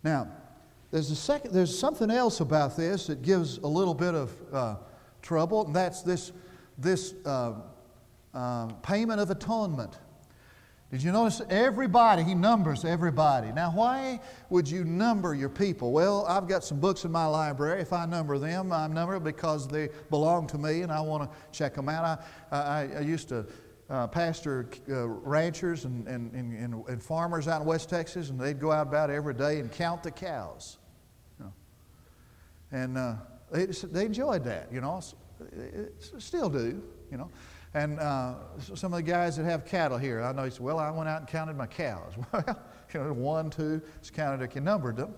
[0.04, 0.28] Now,
[0.92, 4.76] there's, a second, there's something else about this that gives a little bit of uh,
[5.22, 6.32] trouble, and that's this,
[6.78, 7.54] this uh,
[8.34, 9.98] uh, payment of atonement.
[10.90, 12.24] Did you notice everybody?
[12.24, 13.52] He numbers everybody.
[13.52, 15.92] Now, why would you number your people?
[15.92, 17.82] Well, I've got some books in my library.
[17.82, 21.38] If I number them, I number because they belong to me and I want to
[21.52, 22.24] check them out.
[22.52, 23.46] I, I, I used to
[23.90, 28.60] uh, pastor uh, ranchers and, and, and, and, farmers out in West Texas, and they'd
[28.60, 30.78] go out about every day and count the cows.
[31.40, 31.54] You know.
[32.72, 33.16] And uh,
[33.52, 35.02] they, they enjoyed that, you know.
[36.18, 36.82] Still do,
[37.12, 37.30] you know.
[37.74, 38.36] And uh,
[38.76, 41.10] some of the guys that have cattle here, I know he said, Well, I went
[41.10, 42.14] out and counted my cows.
[42.94, 45.14] Well, you know, one, two, it's counted, he numbered them.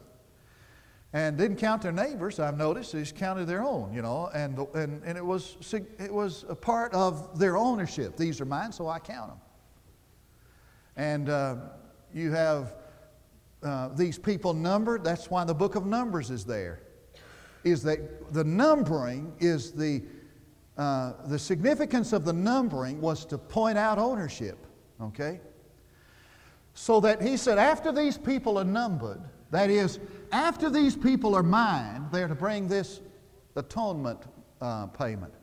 [1.14, 2.94] And didn't count their neighbors, I've noticed.
[2.94, 5.56] They just counted their own, you know, and, and, and it, was,
[6.00, 8.18] it was a part of their ownership.
[8.18, 9.40] These are mine, so I count them.
[10.96, 11.56] And uh,
[12.14, 12.76] you have
[13.64, 15.04] uh, these people numbered.
[15.04, 16.82] That's why the book of Numbers is there.
[17.64, 20.04] Is that the numbering is the
[20.80, 24.66] uh, the significance of the numbering was to point out ownership,
[25.02, 25.42] okay?
[26.74, 29.20] So that he said, after these people are numbered,
[29.52, 30.00] that is,
[30.32, 33.02] after these people are mine, they're to bring this
[33.58, 34.20] atonement
[34.62, 35.34] uh, payment.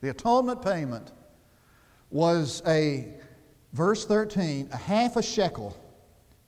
[0.00, 1.12] The atonement payment
[2.08, 3.12] was a,
[3.74, 5.76] verse 13, a half a shekel.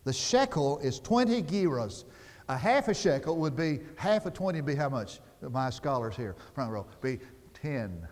[0.05, 2.05] The shekel is 20 gerahs.
[2.49, 5.21] A half a shekel would be, half of 20 would be how much?
[5.43, 7.19] My scholars here, front row, be
[7.53, 8.09] 10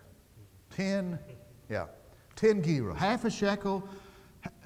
[0.73, 1.19] 10,
[1.69, 1.87] yeah,
[2.37, 3.87] 10 gerah, half a shekel.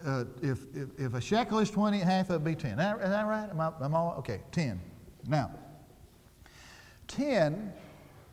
[0.04, 2.72] Uh, if, if, if, a shekel is 20, half of it would be 10.
[2.72, 3.48] Is that, is that right?
[3.50, 4.80] Am I, am I, okay, 10.
[5.26, 5.50] Now,
[7.08, 7.72] 10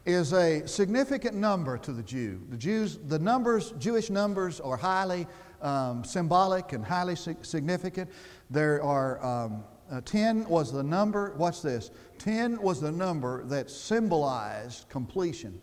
[0.05, 2.41] is a significant number to the Jew.
[2.49, 5.27] The Jews, the numbers, Jewish numbers are highly
[5.61, 8.09] um, symbolic and highly significant.
[8.49, 13.69] There are, um, uh, 10 was the number, watch this, 10 was the number that
[13.69, 15.61] symbolized completion.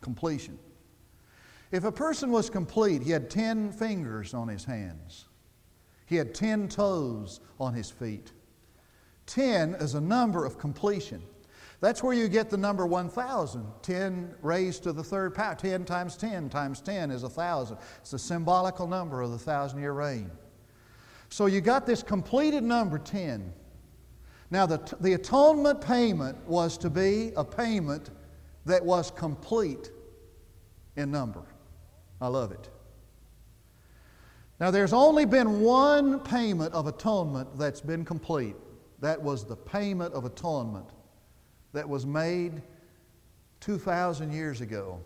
[0.00, 0.58] Completion.
[1.76, 5.26] If a person was complete, he had 10 fingers on his hands,
[6.06, 8.32] he had 10 toes on his feet.
[9.26, 11.22] 10 is a number of completion.
[11.80, 13.66] That's where you get the number 1,000.
[13.82, 15.54] 10 raised to the third power.
[15.54, 17.76] 10 times 10 times 10 is 1,000.
[17.98, 20.30] It's the symbolical number of the thousand year reign.
[21.28, 23.52] So you got this completed number 10.
[24.50, 28.08] Now, the, the atonement payment was to be a payment
[28.64, 29.90] that was complete
[30.96, 31.42] in number.
[32.20, 32.68] I love it.
[34.58, 38.56] Now, there's only been one payment of atonement that's been complete.
[39.00, 40.88] That was the payment of atonement
[41.74, 42.62] that was made
[43.60, 45.00] 2,000 years ago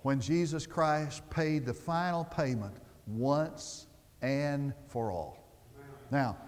[0.00, 2.74] when Jesus Christ paid the final payment
[3.06, 3.86] once
[4.22, 5.38] and for all.
[6.10, 6.38] Now,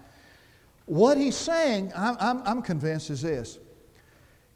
[0.85, 3.59] what he's saying, I'm, convinced, is this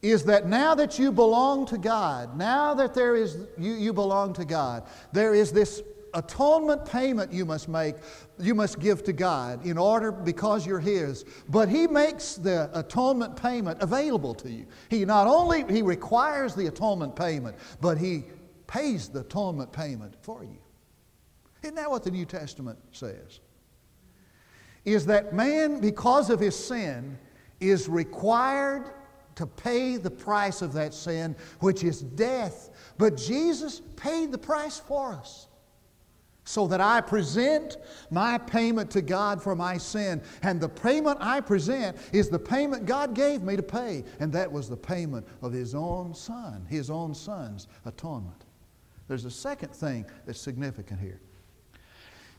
[0.02, 4.34] is that now that you belong to God, now that there is you, you belong
[4.34, 5.82] to God, there is this
[6.14, 7.96] atonement payment you must make,
[8.40, 11.24] you must give to God in order because you're His.
[11.50, 14.66] But He makes the atonement payment available to you.
[14.90, 18.24] He not only He requires the atonement payment, but He
[18.68, 20.58] pays the atonement payment for you.
[21.62, 23.40] Isn't that what the New Testament says?
[24.84, 27.20] Is that man, because of his sin,
[27.60, 28.92] is required
[29.36, 32.70] to pay the price of that sin, which is death.
[32.98, 35.48] But Jesus paid the price for us
[36.44, 37.78] so that I present
[38.10, 40.22] my payment to God for my sin.
[40.42, 44.04] And the payment I present is the payment God gave me to pay.
[44.20, 48.46] And that was the payment of His own Son, His own Son's atonement.
[49.08, 51.22] There's a second thing that's significant here.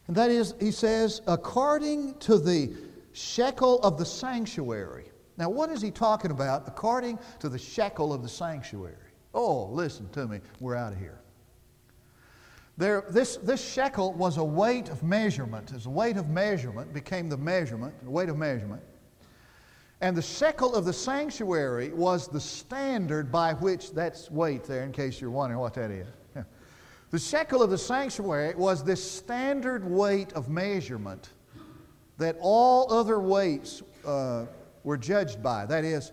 [0.09, 2.73] And that is, He says, according to the
[3.13, 5.12] shekel of the sanctuary.
[5.39, 8.97] Now, what is he talking about according to the shekel of the sanctuary?
[9.35, 10.41] Oh, listen to me.
[10.61, 11.19] We're out of here.
[12.79, 15.73] There, this, this shekel was a weight of measurement.
[15.75, 18.83] As a weight of measurement became the measurement, the weight of measurement.
[20.01, 24.93] And the shekel of the sanctuary was the standard by which, that's weight there, in
[24.93, 26.09] case you're wondering what that is.
[27.11, 31.29] The shekel of the sanctuary was this standard weight of measurement
[32.17, 34.47] that all other weights uh,
[34.85, 35.67] were judged by.
[35.67, 36.13] That is,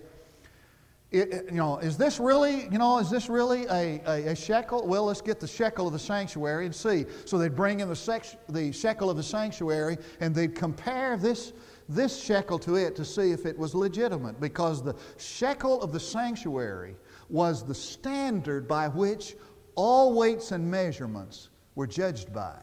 [1.11, 4.85] it, you know, is this really, you know, is this really a, a, a, shekel?
[4.85, 7.05] Well, let's get the shekel of the sanctuary and see.
[7.25, 11.53] So they'd bring in the, sex, the shekel of the sanctuary and they'd compare this,
[11.87, 15.99] this shekel to it to see if it was legitimate because the shekel of the
[15.99, 16.95] sanctuary
[17.27, 19.35] was the standard by which
[19.73, 22.59] all weights and measurements were judged by.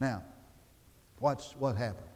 [0.00, 0.24] Now,
[1.20, 2.07] what's, what happened?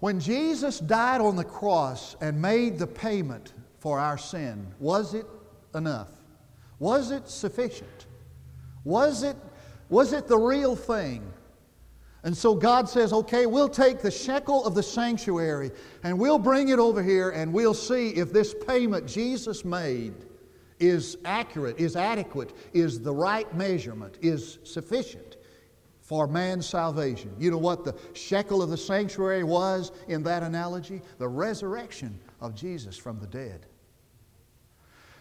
[0.00, 5.26] When Jesus died on the cross and made the payment for our sin, was it
[5.74, 6.10] enough?
[6.78, 8.06] Was it sufficient?
[8.84, 9.36] Was it,
[9.88, 11.32] was it the real thing?
[12.22, 15.70] And so God says, okay, we'll take the shekel of the sanctuary
[16.04, 20.14] and we'll bring it over here and we'll see if this payment Jesus made
[20.78, 25.37] is accurate, is adequate, is the right measurement, is sufficient
[26.08, 27.30] for man's salvation.
[27.38, 31.02] You know what the shekel of the sanctuary was in that analogy?
[31.18, 33.66] The resurrection of Jesus from the dead.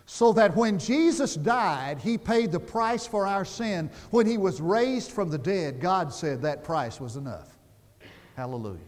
[0.05, 3.91] So that when Jesus died, He paid the price for our sin.
[4.11, 7.57] When He was raised from the dead, God said that price was enough.
[8.37, 8.79] Hallelujah.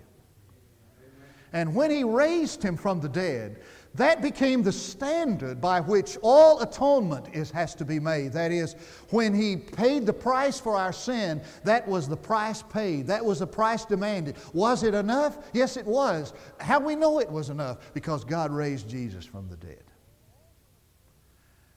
[1.52, 3.60] And when He raised Him from the dead,
[4.00, 8.32] that became the standard by which all atonement is, has to be made.
[8.32, 8.78] That is,
[9.10, 13.08] when He paid the price for our sin, that was the price paid.
[13.08, 14.38] That was the price demanded.
[14.54, 15.50] Was it enough?
[15.52, 16.32] Yes, it was.
[16.62, 17.94] How we know it was enough?
[17.94, 19.84] Because God raised Jesus from the dead.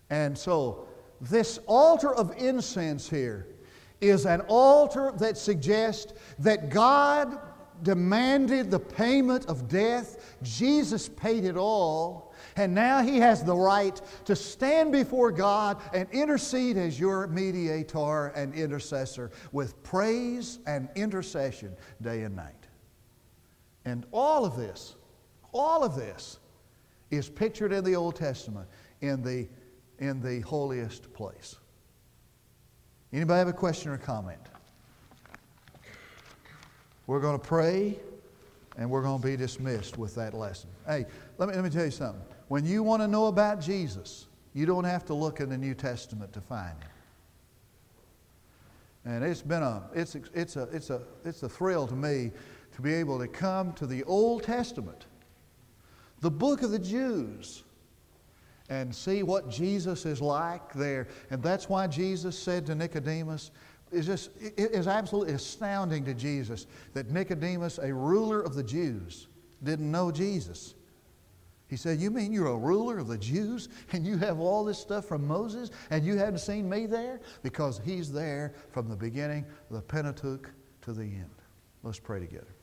[0.08, 0.86] And so,
[1.20, 3.48] this altar of incense here
[4.00, 7.36] is an altar that suggests that God
[7.82, 10.36] demanded the payment of death.
[10.42, 12.34] Jesus paid it all.
[12.56, 18.28] And now he has the right to stand before God and intercede as your mediator
[18.28, 22.68] and intercessor with praise and intercession day and night.
[23.84, 24.94] And all of this,
[25.52, 26.38] all of this
[27.10, 28.68] is pictured in the Old Testament
[29.00, 29.48] in the,
[29.98, 31.56] in the holiest place.
[33.12, 34.51] Anybody have a question or comment?
[37.06, 37.98] We're going to pray
[38.76, 40.70] and we're going to be dismissed with that lesson.
[40.86, 41.04] Hey,
[41.38, 42.22] let me, let me tell you something.
[42.48, 45.74] When you want to know about Jesus, you don't have to look in the New
[45.74, 46.88] Testament to find him.
[49.04, 52.30] And it's been a, it's, it's a, it's a, it's a thrill to me
[52.74, 55.06] to be able to come to the Old Testament,
[56.20, 57.64] the book of the Jews,
[58.68, 61.08] and see what Jesus is like there.
[61.30, 63.50] And that's why Jesus said to Nicodemus,
[63.92, 69.28] is just it is absolutely astounding to Jesus that Nicodemus, a ruler of the Jews,
[69.62, 70.74] didn't know Jesus.
[71.68, 74.78] He said, You mean you're a ruler of the Jews and you have all this
[74.78, 77.20] stuff from Moses and you hadn't seen me there?
[77.42, 80.50] Because he's there from the beginning, the Pentateuch
[80.82, 81.30] to the end.
[81.82, 82.54] Let's pray together.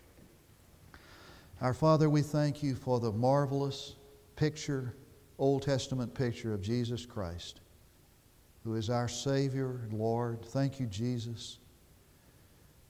[1.61, 3.95] Our Father, we thank you for the marvelous
[4.35, 4.95] picture,
[5.37, 7.61] Old Testament picture of Jesus Christ
[8.63, 10.45] who is our Savior and Lord.
[10.45, 11.59] Thank you, Jesus,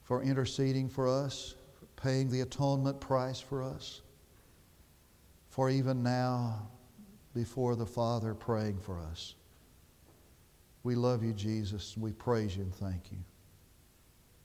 [0.03, 4.01] for interceding for us, for paying the atonement price for us,
[5.49, 6.67] for even now
[7.33, 9.35] before the Father praying for us.
[10.83, 13.17] We love you, Jesus, and we praise you and thank you.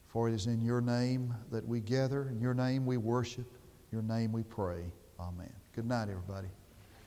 [0.06, 3.50] For it is in your name that we gather, in your name we worship,
[3.90, 4.92] in your name we pray.
[5.18, 5.52] Amen.
[5.74, 6.48] Good night, everybody.